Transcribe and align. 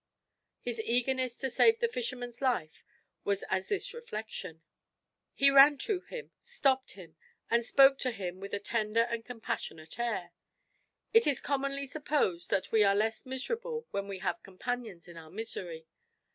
His 0.61 0.81
eagerness 0.83 1.37
to 1.37 1.49
save 1.51 1.77
the 1.77 1.87
fisherman's 1.87 2.41
life 2.41 2.83
was 3.23 3.43
as 3.51 3.67
this 3.69 3.93
reflection. 3.93 4.63
He 5.31 5.51
ran 5.51 5.77
to 5.77 5.99
him, 5.99 6.31
stopped 6.39 6.93
him, 6.93 7.17
and 7.51 7.63
spoke 7.63 7.99
to 7.99 8.09
him 8.09 8.39
with 8.39 8.55
a 8.55 8.59
tender 8.59 9.01
and 9.03 9.23
compassionate 9.23 9.99
air. 9.99 10.31
It 11.13 11.27
is 11.27 11.39
commonly 11.39 11.85
supposed 11.85 12.49
that 12.49 12.71
we 12.71 12.83
are 12.83 12.95
less 12.95 13.27
miserable 13.27 13.85
when 13.91 14.07
we 14.07 14.17
have 14.17 14.41
companions 14.41 15.07
in 15.07 15.17
our 15.17 15.29
misery. 15.29 15.85